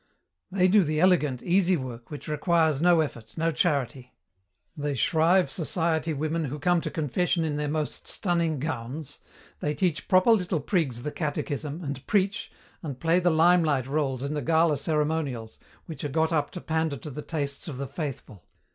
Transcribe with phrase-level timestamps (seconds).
[0.49, 4.15] "They do the elegant, easy work, which requires no effort, no charity.
[4.75, 9.19] They shrive society women who come to confession in their most stunning gowns;
[9.59, 12.51] they teach proper little prigs the catechism, and preach,
[12.81, 16.97] and play the limelight rôles in the gala ceremonials which are got up to pander
[16.97, 18.43] to the tastes of the faithful.